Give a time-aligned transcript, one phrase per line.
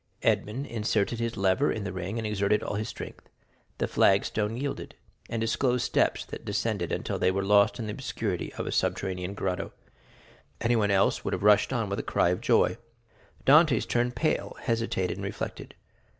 [0.23, 3.29] Edmond inserted his lever in the ring and exerted all his strength;
[3.77, 4.95] the flag stone yielded,
[5.29, 9.35] and disclosed steps that descended until they were lost in the obscurity of a subterraneous
[9.35, 9.73] grotto.
[10.59, 12.77] Anyone else would have rushed on with a cry of joy.
[13.45, 15.75] Dantès turned pale, hesitated, and reflected.